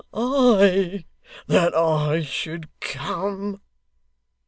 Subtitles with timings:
[0.15, 1.05] I!
[1.45, 3.61] That I should come!